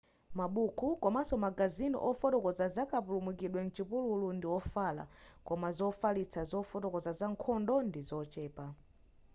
mabuku 0.39 0.85
komanso 1.03 1.35
magazini 1.45 1.97
ofotokoza 2.09 2.65
zakapulumukidwe 2.75 3.59
m'chipululu 3.65 4.27
ndi 4.37 4.47
ofala 4.57 5.03
koma 5.47 5.67
zofalitsa 5.77 6.41
zofotokoza 6.51 7.11
za 7.19 7.27
nkhondo 7.33 7.75
ndizochepa 7.87 8.65